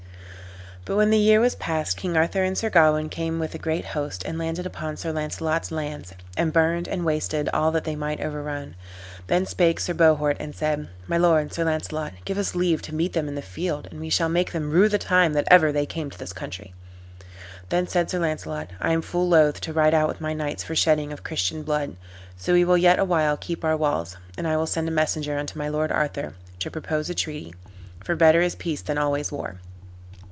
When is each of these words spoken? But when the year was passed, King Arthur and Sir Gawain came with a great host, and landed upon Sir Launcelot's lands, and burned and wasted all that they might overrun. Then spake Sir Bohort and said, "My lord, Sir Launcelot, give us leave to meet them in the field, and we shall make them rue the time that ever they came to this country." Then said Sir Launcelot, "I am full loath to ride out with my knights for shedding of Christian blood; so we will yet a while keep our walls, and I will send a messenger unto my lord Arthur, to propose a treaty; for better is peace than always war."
But 0.83 0.95
when 0.97 1.11
the 1.11 1.17
year 1.19 1.39
was 1.39 1.53
passed, 1.53 1.95
King 1.95 2.17
Arthur 2.17 2.43
and 2.43 2.57
Sir 2.57 2.71
Gawain 2.71 3.07
came 3.07 3.37
with 3.37 3.53
a 3.53 3.59
great 3.59 3.85
host, 3.85 4.23
and 4.25 4.39
landed 4.39 4.65
upon 4.65 4.97
Sir 4.97 5.11
Launcelot's 5.11 5.71
lands, 5.71 6.13
and 6.35 6.51
burned 6.51 6.87
and 6.87 7.05
wasted 7.05 7.47
all 7.53 7.69
that 7.73 7.83
they 7.83 7.95
might 7.95 8.19
overrun. 8.19 8.73
Then 9.27 9.45
spake 9.45 9.79
Sir 9.79 9.93
Bohort 9.93 10.37
and 10.39 10.55
said, 10.55 10.89
"My 11.05 11.17
lord, 11.17 11.53
Sir 11.53 11.65
Launcelot, 11.65 12.13
give 12.25 12.39
us 12.39 12.55
leave 12.55 12.81
to 12.81 12.95
meet 12.95 13.13
them 13.13 13.27
in 13.27 13.35
the 13.35 13.43
field, 13.43 13.89
and 13.91 13.99
we 13.99 14.09
shall 14.09 14.27
make 14.27 14.51
them 14.53 14.71
rue 14.71 14.89
the 14.89 14.97
time 14.97 15.33
that 15.33 15.47
ever 15.51 15.71
they 15.71 15.85
came 15.85 16.09
to 16.09 16.17
this 16.17 16.33
country." 16.33 16.73
Then 17.69 17.87
said 17.87 18.09
Sir 18.09 18.17
Launcelot, 18.17 18.71
"I 18.81 18.91
am 18.91 19.03
full 19.03 19.29
loath 19.29 19.61
to 19.61 19.73
ride 19.73 19.93
out 19.93 20.07
with 20.07 20.19
my 20.19 20.33
knights 20.33 20.63
for 20.63 20.75
shedding 20.75 21.13
of 21.13 21.23
Christian 21.23 21.61
blood; 21.61 21.95
so 22.37 22.53
we 22.53 22.65
will 22.65 22.75
yet 22.77 22.97
a 22.97 23.05
while 23.05 23.37
keep 23.37 23.63
our 23.63 23.77
walls, 23.77 24.17
and 24.35 24.47
I 24.47 24.57
will 24.57 24.67
send 24.67 24.87
a 24.87 24.91
messenger 24.91 25.37
unto 25.37 25.59
my 25.59 25.67
lord 25.69 25.91
Arthur, 25.91 26.33
to 26.57 26.71
propose 26.71 27.07
a 27.07 27.13
treaty; 27.13 27.53
for 28.03 28.15
better 28.15 28.41
is 28.41 28.55
peace 28.55 28.81
than 28.81 28.97
always 28.97 29.31
war." 29.31 29.59